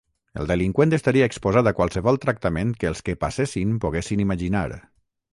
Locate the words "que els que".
2.83-3.15